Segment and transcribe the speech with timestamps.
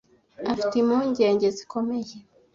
[0.51, 2.15] afite impungenge zikomeye.